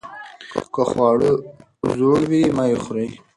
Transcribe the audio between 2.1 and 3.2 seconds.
وي مه یې خورئ.